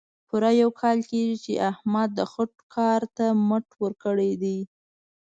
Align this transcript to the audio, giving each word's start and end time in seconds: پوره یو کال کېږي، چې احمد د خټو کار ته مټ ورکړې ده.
پوره 0.27 0.51
یو 0.61 0.69
کال 0.81 0.99
کېږي، 1.09 1.37
چې 1.43 1.53
احمد 1.71 2.09
د 2.13 2.21
خټو 2.31 2.63
کار 2.75 3.01
ته 3.15 3.25
مټ 3.47 3.67
ورکړې 3.83 4.31
ده. 4.41 4.57